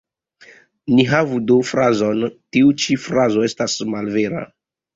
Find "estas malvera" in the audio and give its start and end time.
3.51-4.45